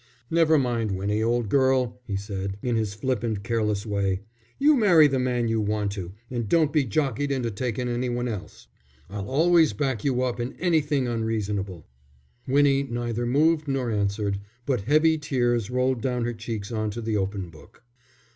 "Never 0.31 0.57
mind, 0.57 0.97
Winnie, 0.97 1.21
old 1.21 1.47
girl," 1.47 1.99
he 2.07 2.15
said, 2.15 2.57
in 2.63 2.75
his 2.75 2.95
flippant, 2.95 3.43
careless 3.43 3.85
way, 3.85 4.21
"you 4.57 4.75
marry 4.75 5.07
the 5.07 5.19
man 5.19 5.47
you 5.47 5.61
want 5.61 5.91
to, 5.91 6.13
and 6.31 6.49
don't 6.49 6.73
be 6.73 6.85
jockeyed 6.85 7.31
into 7.31 7.51
takin' 7.51 7.87
any 7.87 8.09
one 8.09 8.27
else. 8.27 8.65
I'll 9.11 9.29
always 9.29 9.73
back 9.73 10.03
you 10.03 10.23
up 10.23 10.39
in 10.39 10.53
anything 10.53 11.07
unreasonable." 11.07 11.85
Winnie 12.47 12.81
neither 12.81 13.27
moved 13.27 13.67
nor 13.67 13.91
answered, 13.91 14.39
but 14.65 14.81
heavy 14.85 15.19
tears 15.19 15.69
rolled 15.69 16.01
down 16.01 16.25
her 16.25 16.33
cheeks 16.33 16.71
on 16.71 16.89
to 16.89 17.01
the 17.03 17.15
open 17.17 17.51
book. 17.51 17.83